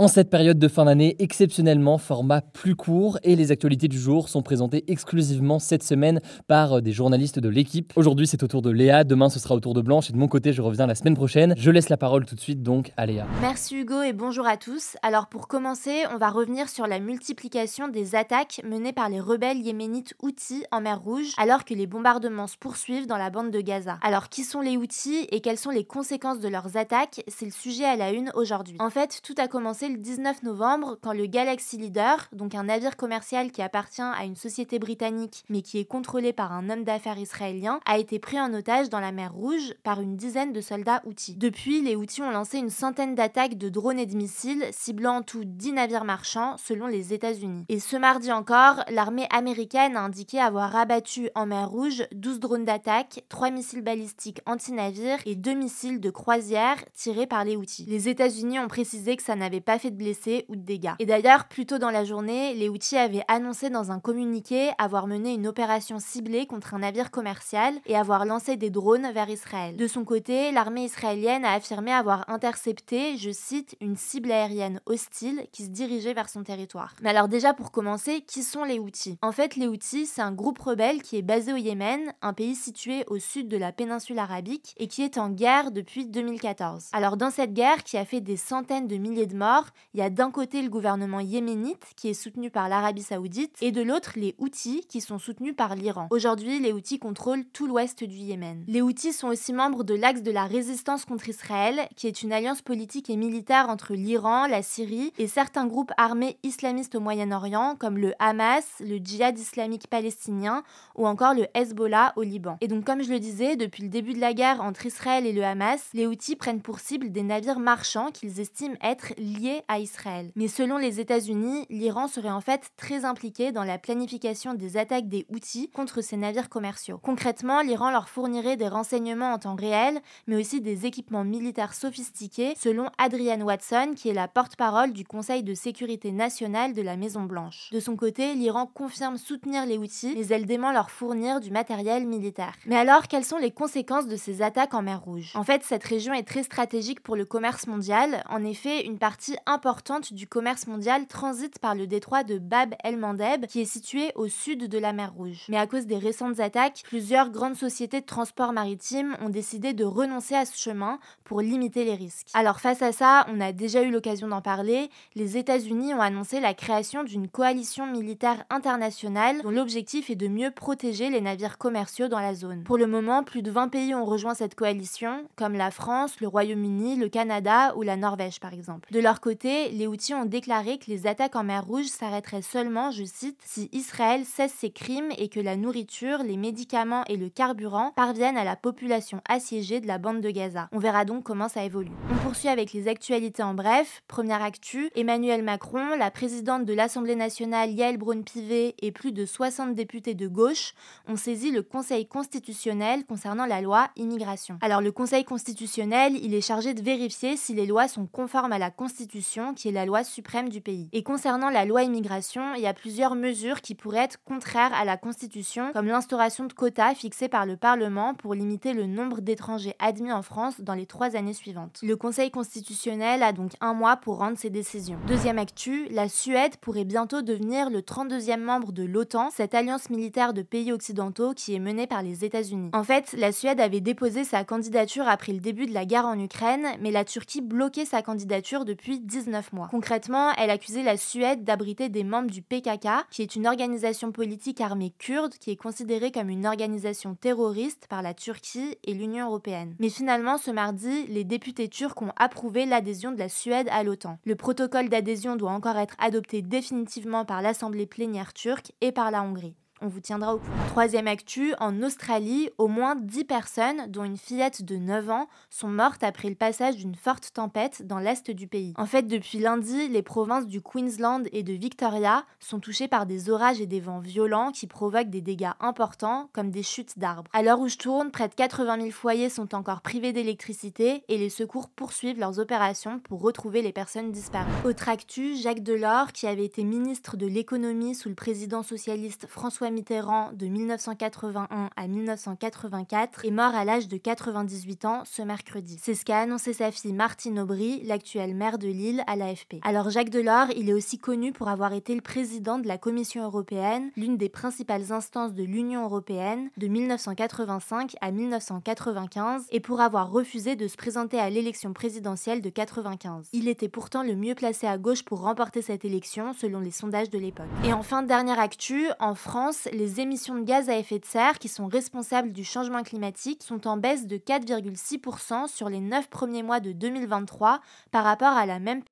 En 0.00 0.08
cette 0.08 0.30
période 0.30 0.58
de 0.58 0.66
fin 0.66 0.86
d'année, 0.86 1.14
exceptionnellement, 1.18 1.98
format 1.98 2.40
plus 2.40 2.74
court 2.74 3.18
et 3.22 3.36
les 3.36 3.52
actualités 3.52 3.86
du 3.86 3.98
jour 3.98 4.30
sont 4.30 4.40
présentées 4.40 4.82
exclusivement 4.88 5.58
cette 5.58 5.82
semaine 5.82 6.22
par 6.48 6.78
euh, 6.78 6.80
des 6.80 6.92
journalistes 6.92 7.38
de 7.38 7.50
l'équipe. 7.50 7.92
Aujourd'hui, 7.96 8.26
c'est 8.26 8.42
au 8.42 8.46
tour 8.46 8.62
de 8.62 8.70
Léa, 8.70 9.04
demain, 9.04 9.28
ce 9.28 9.38
sera 9.38 9.54
au 9.54 9.60
tour 9.60 9.74
de 9.74 9.82
Blanche 9.82 10.08
et 10.08 10.14
de 10.14 10.16
mon 10.16 10.26
côté, 10.26 10.54
je 10.54 10.62
reviens 10.62 10.86
la 10.86 10.94
semaine 10.94 11.12
prochaine. 11.12 11.52
Je 11.58 11.70
laisse 11.70 11.90
la 11.90 11.98
parole 11.98 12.24
tout 12.24 12.34
de 12.34 12.40
suite 12.40 12.62
donc 12.62 12.92
à 12.96 13.04
Léa. 13.04 13.26
Merci 13.42 13.76
Hugo 13.76 14.00
et 14.00 14.14
bonjour 14.14 14.46
à 14.46 14.56
tous. 14.56 14.96
Alors 15.02 15.26
pour 15.26 15.48
commencer, 15.48 16.04
on 16.14 16.16
va 16.16 16.30
revenir 16.30 16.70
sur 16.70 16.86
la 16.86 16.98
multiplication 16.98 17.88
des 17.88 18.14
attaques 18.14 18.62
menées 18.64 18.94
par 18.94 19.10
les 19.10 19.20
rebelles 19.20 19.60
yéménites 19.60 20.14
Houthis 20.22 20.64
en 20.72 20.80
mer 20.80 20.98
Rouge 20.98 21.34
alors 21.36 21.66
que 21.66 21.74
les 21.74 21.86
bombardements 21.86 22.46
se 22.46 22.56
poursuivent 22.56 23.06
dans 23.06 23.18
la 23.18 23.28
bande 23.28 23.50
de 23.50 23.60
Gaza. 23.60 23.98
Alors 24.00 24.30
qui 24.30 24.44
sont 24.44 24.62
les 24.62 24.78
Houthis 24.78 25.26
et 25.30 25.42
quelles 25.42 25.58
sont 25.58 25.68
les 25.68 25.84
conséquences 25.84 26.40
de 26.40 26.48
leurs 26.48 26.78
attaques? 26.78 27.22
C'est 27.28 27.44
le 27.44 27.50
sujet 27.50 27.84
à 27.84 27.96
la 27.96 28.12
une 28.12 28.30
aujourd'hui. 28.34 28.78
En 28.78 28.88
fait, 28.88 29.20
tout 29.22 29.34
a 29.36 29.46
commencé 29.46 29.89
le 29.90 29.98
19 29.98 30.42
novembre 30.42 30.98
quand 31.02 31.12
le 31.12 31.26
Galaxy 31.26 31.76
Leader, 31.76 32.28
donc 32.32 32.54
un 32.54 32.64
navire 32.64 32.96
commercial 32.96 33.50
qui 33.50 33.62
appartient 33.62 34.00
à 34.00 34.24
une 34.24 34.36
société 34.36 34.78
britannique 34.78 35.44
mais 35.48 35.62
qui 35.62 35.78
est 35.78 35.84
contrôlé 35.84 36.32
par 36.32 36.52
un 36.52 36.70
homme 36.70 36.84
d'affaires 36.84 37.18
israélien, 37.18 37.80
a 37.86 37.98
été 37.98 38.18
pris 38.18 38.40
en 38.40 38.54
otage 38.54 38.88
dans 38.88 39.00
la 39.00 39.12
mer 39.12 39.32
Rouge 39.32 39.74
par 39.82 40.00
une 40.00 40.16
dizaine 40.16 40.52
de 40.52 40.60
soldats 40.60 41.02
Houthis. 41.04 41.34
Depuis, 41.36 41.82
les 41.82 41.96
Houthis 41.96 42.22
ont 42.22 42.30
lancé 42.30 42.58
une 42.58 42.70
centaine 42.70 43.14
d'attaques 43.14 43.58
de 43.58 43.68
drones 43.68 43.98
et 43.98 44.06
de 44.06 44.16
missiles, 44.16 44.64
ciblant 44.70 45.16
en 45.16 45.22
tout 45.22 45.44
10 45.44 45.72
navires 45.72 46.04
marchands 46.04 46.56
selon 46.56 46.86
les 46.86 47.12
États-Unis. 47.12 47.64
Et 47.68 47.80
ce 47.80 47.96
mardi 47.96 48.30
encore, 48.32 48.84
l'armée 48.90 49.26
américaine 49.30 49.96
a 49.96 50.02
indiqué 50.02 50.40
avoir 50.40 50.76
abattu 50.76 51.30
en 51.34 51.46
mer 51.46 51.68
Rouge 51.68 52.04
12 52.12 52.40
drones 52.40 52.64
d'attaque, 52.64 53.24
3 53.28 53.50
missiles 53.50 53.82
balistiques 53.82 54.40
anti-navires 54.46 55.18
et 55.26 55.34
2 55.34 55.54
missiles 55.54 56.00
de 56.00 56.10
croisière 56.10 56.76
tirés 56.94 57.26
par 57.26 57.44
les 57.44 57.56
Houthis. 57.56 57.86
Les 57.88 58.08
États-Unis 58.08 58.58
ont 58.58 58.68
précisé 58.68 59.16
que 59.16 59.22
ça 59.22 59.36
n'avait 59.36 59.60
pas 59.60 59.78
fait 59.80 59.90
de 59.90 59.96
blessés 59.96 60.44
ou 60.48 60.54
de 60.54 60.62
dégâts. 60.62 60.92
Et 61.00 61.06
d'ailleurs, 61.06 61.48
plus 61.48 61.66
tôt 61.66 61.78
dans 61.78 61.90
la 61.90 62.04
journée, 62.04 62.54
les 62.54 62.68
Houthis 62.68 62.96
avaient 62.96 63.24
annoncé 63.26 63.70
dans 63.70 63.90
un 63.90 63.98
communiqué 63.98 64.70
avoir 64.78 65.06
mené 65.06 65.34
une 65.34 65.46
opération 65.46 65.98
ciblée 65.98 66.46
contre 66.46 66.74
un 66.74 66.80
navire 66.80 67.10
commercial 67.10 67.74
et 67.86 67.96
avoir 67.96 68.24
lancé 68.24 68.56
des 68.56 68.70
drones 68.70 69.10
vers 69.12 69.28
Israël. 69.28 69.76
De 69.76 69.86
son 69.86 70.04
côté, 70.04 70.52
l'armée 70.52 70.84
israélienne 70.84 71.44
a 71.44 71.54
affirmé 71.54 71.92
avoir 71.92 72.28
intercepté, 72.28 73.16
je 73.16 73.30
cite, 73.30 73.76
une 73.80 73.96
cible 73.96 74.30
aérienne 74.30 74.80
hostile 74.86 75.46
qui 75.52 75.64
se 75.64 75.70
dirigeait 75.70 76.14
vers 76.14 76.28
son 76.28 76.42
territoire. 76.42 76.94
Mais 77.02 77.10
alors 77.10 77.28
déjà 77.28 77.54
pour 77.54 77.72
commencer, 77.72 78.20
qui 78.20 78.42
sont 78.42 78.64
les 78.64 78.78
Houthis? 78.78 79.18
En 79.22 79.32
fait, 79.32 79.56
les 79.56 79.66
Houthis, 79.66 80.06
c'est 80.06 80.22
un 80.22 80.32
groupe 80.32 80.58
rebelle 80.58 81.02
qui 81.02 81.16
est 81.16 81.22
basé 81.22 81.52
au 81.52 81.56
Yémen, 81.56 82.12
un 82.22 82.32
pays 82.32 82.54
situé 82.54 83.04
au 83.08 83.18
sud 83.18 83.48
de 83.48 83.56
la 83.56 83.72
péninsule 83.72 84.18
arabique 84.18 84.74
et 84.76 84.88
qui 84.88 85.02
est 85.02 85.18
en 85.18 85.30
guerre 85.30 85.70
depuis 85.70 86.06
2014. 86.06 86.88
Alors 86.92 87.16
dans 87.16 87.30
cette 87.30 87.54
guerre 87.54 87.84
qui 87.84 87.96
a 87.96 88.04
fait 88.04 88.20
des 88.20 88.36
centaines 88.36 88.86
de 88.86 88.96
milliers 88.96 89.26
de 89.26 89.36
morts, 89.36 89.59
il 89.94 90.00
y 90.00 90.02
a 90.02 90.10
d'un 90.10 90.30
côté 90.30 90.62
le 90.62 90.68
gouvernement 90.68 91.20
yéménite 91.20 91.84
qui 91.96 92.08
est 92.08 92.14
soutenu 92.14 92.50
par 92.50 92.68
l'Arabie 92.68 93.02
saoudite 93.02 93.56
et 93.60 93.72
de 93.72 93.82
l'autre 93.82 94.12
les 94.16 94.34
Houthis 94.38 94.84
qui 94.88 95.00
sont 95.00 95.18
soutenus 95.18 95.54
par 95.56 95.74
l'Iran. 95.74 96.08
Aujourd'hui, 96.10 96.60
les 96.60 96.72
Houthis 96.72 96.98
contrôlent 96.98 97.44
tout 97.52 97.66
l'ouest 97.66 98.04
du 98.04 98.16
Yémen. 98.16 98.64
Les 98.66 98.82
Houthis 98.82 99.12
sont 99.12 99.28
aussi 99.28 99.52
membres 99.52 99.84
de 99.84 99.94
l'Axe 99.94 100.22
de 100.22 100.30
la 100.30 100.44
résistance 100.44 101.04
contre 101.04 101.28
Israël, 101.28 101.88
qui 101.96 102.06
est 102.06 102.22
une 102.22 102.32
alliance 102.32 102.62
politique 102.62 103.10
et 103.10 103.16
militaire 103.16 103.68
entre 103.68 103.94
l'Iran, 103.94 104.46
la 104.46 104.62
Syrie 104.62 105.12
et 105.18 105.26
certains 105.26 105.66
groupes 105.66 105.92
armés 105.96 106.38
islamistes 106.42 106.94
au 106.94 107.00
Moyen-Orient 107.00 107.76
comme 107.78 107.98
le 107.98 108.14
Hamas, 108.18 108.66
le 108.80 108.98
Djihad 108.98 109.38
islamique 109.38 109.88
palestinien 109.88 110.62
ou 110.94 111.06
encore 111.06 111.34
le 111.34 111.46
Hezbollah 111.54 112.12
au 112.16 112.22
Liban. 112.22 112.58
Et 112.60 112.68
donc 112.68 112.84
comme 112.84 113.02
je 113.02 113.10
le 113.10 113.18
disais, 113.18 113.56
depuis 113.56 113.82
le 113.82 113.88
début 113.88 114.14
de 114.14 114.20
la 114.20 114.34
guerre 114.34 114.60
entre 114.60 114.86
Israël 114.86 115.26
et 115.26 115.32
le 115.32 115.44
Hamas, 115.44 115.90
les 115.94 116.06
Houthis 116.06 116.36
prennent 116.36 116.62
pour 116.62 116.80
cible 116.80 117.10
des 117.10 117.22
navires 117.22 117.58
marchands 117.58 118.10
qu'ils 118.10 118.40
estiment 118.40 118.76
être 118.82 119.12
liés 119.18 119.49
à 119.68 119.78
Israël. 119.78 120.30
Mais 120.36 120.48
selon 120.48 120.78
les 120.78 121.00
États-Unis, 121.00 121.66
l'Iran 121.70 122.08
serait 122.08 122.30
en 122.30 122.40
fait 122.40 122.70
très 122.76 123.04
impliqué 123.04 123.52
dans 123.52 123.64
la 123.64 123.78
planification 123.78 124.54
des 124.54 124.76
attaques 124.76 125.08
des 125.08 125.26
Houthis 125.30 125.70
contre 125.70 126.00
ces 126.00 126.16
navires 126.16 126.48
commerciaux. 126.48 126.98
Concrètement, 127.02 127.62
l'Iran 127.62 127.90
leur 127.90 128.08
fournirait 128.08 128.56
des 128.56 128.68
renseignements 128.68 129.32
en 129.32 129.38
temps 129.38 129.54
réel, 129.54 130.00
mais 130.26 130.36
aussi 130.36 130.60
des 130.60 130.86
équipements 130.86 131.24
militaires 131.24 131.74
sophistiqués, 131.74 132.54
selon 132.58 132.86
Adrienne 132.98 133.42
Watson, 133.42 133.92
qui 133.96 134.08
est 134.08 134.14
la 134.14 134.28
porte-parole 134.28 134.92
du 134.92 135.04
Conseil 135.04 135.42
de 135.42 135.54
sécurité 135.54 136.12
nationale 136.12 136.74
de 136.74 136.82
la 136.82 136.96
Maison-Blanche. 136.96 137.70
De 137.72 137.80
son 137.80 137.96
côté, 137.96 138.34
l'Iran 138.34 138.66
confirme 138.66 139.16
soutenir 139.16 139.66
les 139.66 139.78
Houthis, 139.78 140.14
mais 140.16 140.26
elle 140.28 140.46
dément 140.46 140.72
leur 140.72 140.90
fournir 140.90 141.40
du 141.40 141.50
matériel 141.50 142.06
militaire. 142.06 142.54
Mais 142.66 142.76
alors, 142.76 143.08
quelles 143.08 143.24
sont 143.24 143.38
les 143.38 143.50
conséquences 143.50 144.06
de 144.06 144.16
ces 144.16 144.42
attaques 144.42 144.74
en 144.74 144.82
mer 144.82 145.00
Rouge? 145.02 145.32
En 145.34 145.44
fait, 145.44 145.62
cette 145.64 145.84
région 145.84 146.12
est 146.12 146.26
très 146.26 146.42
stratégique 146.42 147.00
pour 147.02 147.16
le 147.16 147.24
commerce 147.24 147.66
mondial. 147.66 148.22
En 148.28 148.44
effet, 148.44 148.86
une 148.86 148.98
partie 148.98 149.36
importante 149.46 150.12
du 150.12 150.26
commerce 150.26 150.66
mondial 150.66 151.06
transite 151.06 151.58
par 151.58 151.74
le 151.74 151.86
détroit 151.86 152.24
de 152.24 152.38
Bab 152.38 152.74
el-Mandeb, 152.84 153.46
qui 153.46 153.60
est 153.60 153.64
situé 153.64 154.12
au 154.14 154.28
sud 154.28 154.68
de 154.68 154.78
la 154.78 154.92
mer 154.92 155.12
Rouge. 155.12 155.46
Mais 155.48 155.56
à 155.56 155.66
cause 155.66 155.86
des 155.86 155.98
récentes 155.98 156.40
attaques, 156.40 156.82
plusieurs 156.84 157.30
grandes 157.30 157.56
sociétés 157.56 158.00
de 158.00 158.06
transport 158.06 158.52
maritime 158.52 159.16
ont 159.20 159.28
décidé 159.28 159.72
de 159.72 159.84
renoncer 159.84 160.34
à 160.34 160.44
ce 160.44 160.58
chemin 160.58 160.98
pour 161.24 161.40
limiter 161.40 161.84
les 161.84 161.94
risques. 161.94 162.28
Alors 162.34 162.60
face 162.60 162.82
à 162.82 162.92
ça, 162.92 163.26
on 163.28 163.40
a 163.40 163.52
déjà 163.52 163.82
eu 163.82 163.90
l'occasion 163.90 164.28
d'en 164.28 164.40
parler, 164.40 164.90
les 165.14 165.36
États-Unis 165.36 165.94
ont 165.94 166.00
annoncé 166.00 166.40
la 166.40 166.54
création 166.54 167.04
d'une 167.04 167.28
coalition 167.28 167.86
militaire 167.86 168.44
internationale 168.50 169.42
dont 169.42 169.50
l'objectif 169.50 170.10
est 170.10 170.16
de 170.16 170.28
mieux 170.28 170.50
protéger 170.50 171.10
les 171.10 171.20
navires 171.20 171.58
commerciaux 171.58 172.08
dans 172.08 172.20
la 172.20 172.34
zone. 172.34 172.64
Pour 172.64 172.78
le 172.78 172.86
moment, 172.86 173.22
plus 173.22 173.42
de 173.42 173.50
20 173.50 173.68
pays 173.68 173.94
ont 173.94 174.04
rejoint 174.04 174.34
cette 174.34 174.54
coalition, 174.54 175.24
comme 175.36 175.54
la 175.54 175.70
France, 175.70 176.20
le 176.20 176.28
Royaume-Uni, 176.28 176.96
le 176.96 177.08
Canada 177.08 177.74
ou 177.76 177.82
la 177.82 177.96
Norvège 177.96 178.40
par 178.40 178.52
exemple. 178.52 178.92
De 178.92 179.00
leur 179.00 179.20
côté, 179.20 179.29
les 179.42 179.86
Houthis 179.86 180.14
ont 180.14 180.24
déclaré 180.24 180.78
que 180.78 180.90
les 180.90 181.06
attaques 181.06 181.36
en 181.36 181.44
mer 181.44 181.64
Rouge 181.64 181.86
s'arrêteraient 181.86 182.42
seulement, 182.42 182.90
je 182.90 183.04
cite, 183.04 183.38
si 183.44 183.68
Israël 183.72 184.24
cesse 184.24 184.52
ses 184.52 184.70
crimes 184.70 185.10
et 185.18 185.28
que 185.28 185.40
la 185.40 185.56
nourriture, 185.56 186.22
les 186.24 186.36
médicaments 186.36 187.04
et 187.06 187.16
le 187.16 187.28
carburant 187.28 187.92
parviennent 187.94 188.36
à 188.36 188.44
la 188.44 188.56
population 188.56 189.20
assiégée 189.28 189.80
de 189.80 189.86
la 189.86 189.98
bande 189.98 190.20
de 190.20 190.30
Gaza. 190.30 190.68
On 190.72 190.78
verra 190.78 191.04
donc 191.04 191.22
comment 191.22 191.48
ça 191.48 191.64
évolue. 191.64 191.92
On 192.10 192.16
poursuit 192.16 192.48
avec 192.48 192.72
les 192.72 192.88
actualités 192.88 193.42
en 193.42 193.54
bref. 193.54 194.02
Première 194.08 194.42
actu, 194.42 194.90
Emmanuel 194.96 195.42
Macron, 195.42 195.96
la 195.96 196.10
présidente 196.10 196.64
de 196.64 196.72
l'Assemblée 196.72 197.16
nationale 197.16 197.70
Yael 197.70 197.98
Braun-Pivet 197.98 198.74
et 198.80 198.92
plus 198.92 199.12
de 199.12 199.24
60 199.24 199.74
députés 199.74 200.14
de 200.14 200.26
gauche 200.26 200.74
ont 201.06 201.16
saisi 201.16 201.50
le 201.50 201.62
Conseil 201.62 202.06
constitutionnel 202.06 203.04
concernant 203.04 203.46
la 203.46 203.60
loi 203.60 203.90
immigration. 203.96 204.58
Alors 204.60 204.80
le 204.80 204.92
Conseil 204.92 205.24
constitutionnel, 205.24 206.16
il 206.20 206.34
est 206.34 206.40
chargé 206.40 206.74
de 206.74 206.82
vérifier 206.82 207.36
si 207.36 207.54
les 207.54 207.66
lois 207.66 207.86
sont 207.86 208.06
conformes 208.06 208.52
à 208.52 208.58
la 208.58 208.70
Constitution 208.70 209.19
qui 209.54 209.68
est 209.68 209.72
la 209.72 209.86
loi 209.86 210.04
suprême 210.04 210.48
du 210.48 210.60
pays. 210.60 210.88
Et 210.92 211.02
concernant 211.02 211.50
la 211.50 211.64
loi 211.64 211.82
immigration, 211.82 212.54
il 212.54 212.62
y 212.62 212.66
a 212.66 212.74
plusieurs 212.74 213.14
mesures 213.14 213.60
qui 213.60 213.74
pourraient 213.74 214.04
être 214.04 214.22
contraires 214.24 214.72
à 214.74 214.84
la 214.84 214.96
Constitution, 214.96 215.72
comme 215.72 215.86
l'instauration 215.86 216.44
de 216.44 216.52
quotas 216.52 216.94
fixés 216.94 217.28
par 217.28 217.46
le 217.46 217.56
Parlement 217.56 218.14
pour 218.14 218.34
limiter 218.34 218.72
le 218.72 218.86
nombre 218.86 219.20
d'étrangers 219.20 219.74
admis 219.78 220.12
en 220.12 220.22
France 220.22 220.60
dans 220.60 220.74
les 220.74 220.86
trois 220.86 221.16
années 221.16 221.34
suivantes. 221.34 221.80
Le 221.82 221.96
Conseil 221.96 222.30
constitutionnel 222.30 223.22
a 223.22 223.32
donc 223.32 223.52
un 223.60 223.74
mois 223.74 223.96
pour 223.96 224.18
rendre 224.18 224.38
ses 224.38 224.50
décisions. 224.50 224.98
Deuxième 225.06 225.38
actu, 225.38 225.86
la 225.90 226.08
Suède 226.08 226.56
pourrait 226.60 226.84
bientôt 226.84 227.22
devenir 227.22 227.70
le 227.70 227.80
32e 227.80 228.40
membre 228.40 228.72
de 228.72 228.84
l'OTAN, 228.84 229.30
cette 229.30 229.54
alliance 229.54 229.90
militaire 229.90 230.32
de 230.32 230.42
pays 230.42 230.72
occidentaux 230.72 231.34
qui 231.34 231.54
est 231.54 231.58
menée 231.58 231.86
par 231.86 232.02
les 232.02 232.24
États-Unis. 232.24 232.70
En 232.72 232.84
fait, 232.84 233.12
la 233.12 233.32
Suède 233.32 233.60
avait 233.60 233.80
déposé 233.80 234.24
sa 234.24 234.44
candidature 234.44 235.08
après 235.08 235.32
le 235.32 235.40
début 235.40 235.66
de 235.66 235.74
la 235.74 235.84
guerre 235.84 236.06
en 236.06 236.18
Ukraine, 236.18 236.66
mais 236.80 236.90
la 236.90 237.04
Turquie 237.04 237.40
bloquait 237.40 237.84
sa 237.84 238.02
candidature 238.02 238.64
depuis 238.64 239.00
19 239.10 239.52
mois. 239.52 239.68
Concrètement, 239.70 240.32
elle 240.38 240.50
accusait 240.50 240.82
la 240.82 240.96
Suède 240.96 241.44
d'abriter 241.44 241.88
des 241.88 242.04
membres 242.04 242.30
du 242.30 242.42
PKK, 242.42 242.88
qui 243.10 243.22
est 243.22 243.34
une 243.34 243.46
organisation 243.46 244.12
politique 244.12 244.60
armée 244.60 244.94
kurde 244.98 245.34
qui 245.34 245.50
est 245.50 245.56
considérée 245.56 246.12
comme 246.12 246.30
une 246.30 246.46
organisation 246.46 247.14
terroriste 247.14 247.86
par 247.88 248.02
la 248.02 248.14
Turquie 248.14 248.78
et 248.84 248.94
l'Union 248.94 249.26
européenne. 249.26 249.74
Mais 249.80 249.88
finalement, 249.90 250.38
ce 250.38 250.50
mardi, 250.50 251.06
les 251.08 251.24
députés 251.24 251.68
turcs 251.68 252.00
ont 252.00 252.12
approuvé 252.16 252.66
l'adhésion 252.66 253.10
de 253.12 253.18
la 253.18 253.28
Suède 253.28 253.68
à 253.70 253.82
l'OTAN. 253.82 254.18
Le 254.24 254.36
protocole 254.36 254.88
d'adhésion 254.88 255.36
doit 255.36 255.52
encore 255.52 255.76
être 255.76 255.96
adopté 255.98 256.40
définitivement 256.40 257.24
par 257.24 257.42
l'Assemblée 257.42 257.86
plénière 257.86 258.32
turque 258.32 258.72
et 258.80 258.92
par 258.92 259.10
la 259.10 259.22
Hongrie. 259.22 259.56
On 259.82 259.88
vous 259.88 260.00
tiendra 260.00 260.34
au 260.34 260.38
courant. 260.38 260.66
Troisième 260.68 261.06
actu, 261.06 261.54
en 261.58 261.82
Australie, 261.82 262.50
au 262.58 262.68
moins 262.68 262.96
10 262.96 263.24
personnes, 263.24 263.86
dont 263.88 264.04
une 264.04 264.18
fillette 264.18 264.62
de 264.62 264.76
9 264.76 265.08
ans, 265.08 265.26
sont 265.48 265.68
mortes 265.68 266.02
après 266.02 266.28
le 266.28 266.34
passage 266.34 266.76
d'une 266.76 266.94
forte 266.94 267.32
tempête 267.32 267.86
dans 267.86 267.98
l'est 267.98 268.30
du 268.30 268.46
pays. 268.46 268.74
En 268.76 268.84
fait, 268.84 269.06
depuis 269.06 269.38
lundi, 269.38 269.88
les 269.88 270.02
provinces 270.02 270.46
du 270.46 270.60
Queensland 270.60 271.22
et 271.32 271.42
de 271.42 271.54
Victoria 271.54 272.24
sont 272.40 272.60
touchées 272.60 272.88
par 272.88 273.06
des 273.06 273.30
orages 273.30 273.62
et 273.62 273.66
des 273.66 273.80
vents 273.80 274.00
violents 274.00 274.52
qui 274.52 274.66
provoquent 274.66 275.08
des 275.08 275.22
dégâts 275.22 275.52
importants, 275.60 276.28
comme 276.34 276.50
des 276.50 276.62
chutes 276.62 276.98
d'arbres. 276.98 277.30
À 277.32 277.42
l'heure 277.42 277.60
où 277.60 277.68
je 277.68 277.78
tourne, 277.78 278.10
près 278.10 278.28
de 278.28 278.34
80 278.34 278.80
000 278.80 278.90
foyers 278.90 279.30
sont 279.30 279.54
encore 279.54 279.80
privés 279.80 280.12
d'électricité 280.12 281.04
et 281.08 281.16
les 281.16 281.30
secours 281.30 281.70
poursuivent 281.70 282.20
leurs 282.20 282.38
opérations 282.38 282.98
pour 283.00 283.22
retrouver 283.22 283.62
les 283.62 283.72
personnes 283.72 284.12
disparues. 284.12 284.50
Autre 284.66 284.90
actu, 284.90 285.36
Jacques 285.36 285.62
Delors, 285.62 286.12
qui 286.12 286.26
avait 286.26 286.44
été 286.44 286.64
ministre 286.64 287.16
de 287.16 287.26
l'économie 287.26 287.94
sous 287.94 288.10
le 288.10 288.14
président 288.14 288.62
socialiste 288.62 289.26
François 289.26 289.69
Mitterrand 289.70 290.30
de 290.32 290.46
1981 290.46 291.70
à 291.76 291.86
1984, 291.86 293.24
est 293.24 293.30
mort 293.30 293.54
à 293.54 293.64
l'âge 293.64 293.88
de 293.88 293.96
98 293.96 294.84
ans 294.84 295.02
ce 295.04 295.22
mercredi. 295.22 295.78
C'est 295.82 295.94
ce 295.94 296.04
qu'a 296.04 296.20
annoncé 296.20 296.52
sa 296.52 296.70
fille 296.70 296.92
Martine 296.92 297.38
Aubry, 297.38 297.82
l'actuelle 297.84 298.34
maire 298.34 298.58
de 298.58 298.68
Lille, 298.68 299.02
à 299.06 299.16
l'AFP. 299.16 299.56
Alors 299.62 299.90
Jacques 299.90 300.10
Delors, 300.10 300.48
il 300.56 300.68
est 300.68 300.74
aussi 300.74 300.98
connu 300.98 301.32
pour 301.32 301.48
avoir 301.48 301.72
été 301.72 301.94
le 301.94 302.00
président 302.00 302.58
de 302.58 302.68
la 302.68 302.78
Commission 302.78 303.24
européenne, 303.24 303.90
l'une 303.96 304.16
des 304.16 304.28
principales 304.28 304.92
instances 304.92 305.34
de 305.34 305.44
l'Union 305.44 305.84
européenne, 305.84 306.50
de 306.56 306.66
1985 306.66 307.94
à 308.00 308.10
1995, 308.10 309.46
et 309.50 309.60
pour 309.60 309.80
avoir 309.80 310.10
refusé 310.10 310.56
de 310.56 310.68
se 310.68 310.76
présenter 310.76 311.18
à 311.18 311.30
l'élection 311.30 311.72
présidentielle 311.72 312.40
de 312.40 312.50
95. 312.50 313.28
Il 313.32 313.48
était 313.48 313.68
pourtant 313.68 314.02
le 314.02 314.16
mieux 314.16 314.34
placé 314.34 314.66
à 314.66 314.78
gauche 314.78 315.04
pour 315.04 315.20
remporter 315.20 315.62
cette 315.62 315.84
élection, 315.84 316.32
selon 316.32 316.60
les 316.60 316.70
sondages 316.70 317.10
de 317.10 317.18
l'époque. 317.18 317.46
Et 317.64 317.72
enfin, 317.72 318.02
dernière 318.02 318.40
actu, 318.40 318.88
en 318.98 319.14
France, 319.14 319.59
les 319.72 320.00
émissions 320.00 320.36
de 320.36 320.44
gaz 320.44 320.68
à 320.68 320.76
effet 320.76 320.98
de 320.98 321.04
serre 321.04 321.38
qui 321.38 321.48
sont 321.48 321.66
responsables 321.66 322.32
du 322.32 322.44
changement 322.44 322.82
climatique 322.82 323.42
sont 323.42 323.66
en 323.66 323.76
baisse 323.76 324.06
de 324.06 324.16
4,6% 324.16 325.48
sur 325.48 325.68
les 325.68 325.80
9 325.80 326.08
premiers 326.08 326.42
mois 326.42 326.60
de 326.60 326.72
2023 326.72 327.60
par 327.90 328.04
rapport 328.04 328.36
à 328.36 328.46
la 328.46 328.58
même 328.58 328.82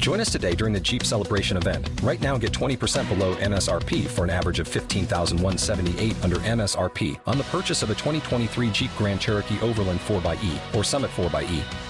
Join 0.00 0.18
us 0.18 0.32
today 0.32 0.54
during 0.54 0.72
the 0.72 0.80
Jeep 0.80 1.04
Celebration 1.04 1.58
event. 1.58 1.86
Right 2.02 2.20
now, 2.22 2.38
get 2.38 2.52
20% 2.52 3.06
below 3.06 3.34
MSRP 3.34 4.06
for 4.06 4.24
an 4.24 4.30
average 4.30 4.58
of 4.58 4.66
15178 4.66 6.24
under 6.24 6.36
MSRP 6.36 7.20
on 7.26 7.36
the 7.36 7.44
purchase 7.44 7.82
of 7.82 7.90
a 7.90 7.94
2023 7.94 8.70
Jeep 8.70 8.90
Grand 8.96 9.20
Cherokee 9.20 9.60
Overland 9.60 10.00
4xE 10.00 10.74
or 10.74 10.84
Summit 10.84 11.10
4xE. 11.10 11.89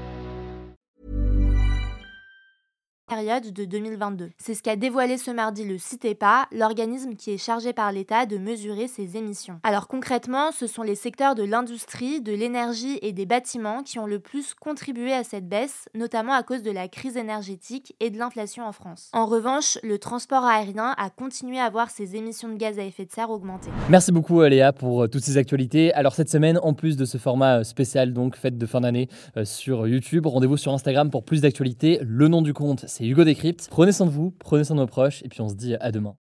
Période 3.21 3.53
de 3.53 3.65
2022. 3.65 4.31
C'est 4.39 4.55
ce 4.55 4.63
qu'a 4.63 4.75
dévoilé 4.75 5.17
ce 5.17 5.29
mardi 5.29 5.63
le 5.63 5.77
CITEPA, 5.77 6.47
l'organisme 6.51 7.13
qui 7.13 7.29
est 7.29 7.37
chargé 7.37 7.71
par 7.71 7.91
l'État 7.91 8.25
de 8.25 8.39
mesurer 8.39 8.87
ces 8.87 9.15
émissions. 9.15 9.59
Alors 9.61 9.87
concrètement, 9.87 10.51
ce 10.51 10.65
sont 10.65 10.81
les 10.81 10.95
secteurs 10.95 11.35
de 11.35 11.43
l'industrie, 11.43 12.19
de 12.19 12.31
l'énergie 12.31 12.97
et 13.03 13.13
des 13.13 13.27
bâtiments 13.27 13.83
qui 13.83 13.99
ont 13.99 14.07
le 14.07 14.17
plus 14.17 14.55
contribué 14.55 15.13
à 15.13 15.23
cette 15.23 15.47
baisse, 15.47 15.87
notamment 15.93 16.33
à 16.33 16.41
cause 16.41 16.63
de 16.63 16.71
la 16.71 16.87
crise 16.87 17.15
énergétique 17.15 17.95
et 17.99 18.09
de 18.09 18.17
l'inflation 18.17 18.65
en 18.65 18.71
France. 18.71 19.11
En 19.13 19.27
revanche, 19.27 19.77
le 19.83 19.99
transport 19.99 20.43
aérien 20.43 20.95
a 20.97 21.11
continué 21.11 21.59
à 21.59 21.69
voir 21.69 21.91
ses 21.91 22.15
émissions 22.15 22.49
de 22.49 22.55
gaz 22.55 22.79
à 22.79 22.83
effet 22.83 23.05
de 23.05 23.11
serre 23.11 23.29
augmenter. 23.29 23.69
Merci 23.87 24.11
beaucoup 24.11 24.41
Léa 24.41 24.73
pour 24.73 25.03
euh, 25.03 25.07
toutes 25.07 25.23
ces 25.23 25.37
actualités. 25.37 25.93
Alors 25.93 26.15
cette 26.15 26.29
semaine, 26.29 26.59
en 26.63 26.73
plus 26.73 26.97
de 26.97 27.05
ce 27.05 27.19
format 27.19 27.59
euh, 27.59 27.63
spécial, 27.63 28.13
donc 28.13 28.35
fête 28.35 28.57
de 28.57 28.65
fin 28.65 28.81
d'année 28.81 29.09
euh, 29.37 29.45
sur 29.45 29.87
YouTube, 29.87 30.25
rendez-vous 30.25 30.57
sur 30.57 30.73
Instagram 30.73 31.11
pour 31.11 31.23
plus 31.23 31.41
d'actualités. 31.41 31.99
Le 32.01 32.27
nom 32.27 32.41
du 32.41 32.53
compte, 32.53 32.85
c'est 32.87 33.10
Hugo 33.11 33.25
Décrypte. 33.25 33.67
Prenez 33.69 33.91
soin 33.91 34.05
de 34.05 34.11
vous, 34.11 34.31
prenez 34.39 34.63
soin 34.63 34.77
de 34.77 34.79
nos 34.79 34.87
proches, 34.87 35.21
et 35.23 35.27
puis 35.27 35.41
on 35.41 35.49
se 35.49 35.55
dit 35.55 35.75
à 35.75 35.91
demain. 35.91 36.15